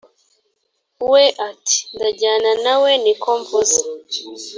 [1.11, 3.79] we ati ndajyana na we nikomvuze